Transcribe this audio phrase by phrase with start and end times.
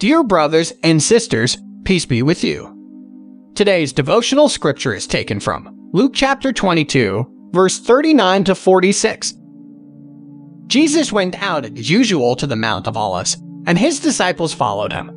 [0.00, 2.74] Dear brothers and sisters, peace be with you.
[3.54, 9.34] Today's devotional scripture is taken from Luke chapter 22, verse 39 to 46.
[10.68, 13.36] Jesus went out as usual to the Mount of Olives,
[13.66, 15.10] and his disciples followed him.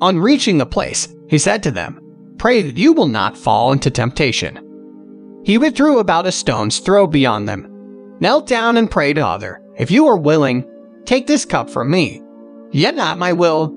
[0.00, 2.00] On reaching the place, he said to them,
[2.36, 4.58] Pray that you will not fall into temptation.
[5.44, 10.08] He withdrew about a stone's throw beyond them, knelt down and prayed, Father, if you
[10.08, 10.68] are willing,
[11.04, 12.20] take this cup from me.
[12.72, 13.76] Yet not my will,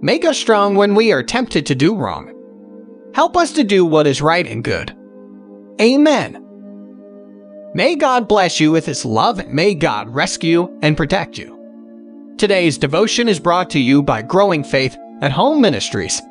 [0.00, 2.34] make us strong when we are tempted to do wrong.
[3.14, 4.96] Help us to do what is right and good.
[5.80, 6.44] Amen.
[7.74, 12.34] May God bless you with His love and may God rescue and protect you.
[12.38, 16.22] Today's devotion is brought to you by Growing Faith at Home Ministries